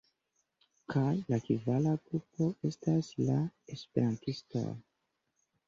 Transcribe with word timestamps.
Kaj 0.93 1.11
la 1.33 1.39
kvara 1.47 1.93
grupo 2.07 2.49
estas 2.71 3.13
la 3.29 3.39
esperantistoj. 3.77 4.67